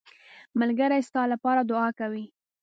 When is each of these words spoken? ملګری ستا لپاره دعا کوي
ملګری 0.59 1.01
ستا 1.09 1.23
لپاره 1.33 1.61
دعا 1.69 1.87
کوي 1.99 2.25